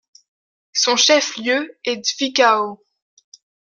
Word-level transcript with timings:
Son 0.73 0.95
chef 0.95 1.37
lieu 1.37 1.77
est 1.85 2.03
Zwickau. 2.03 2.81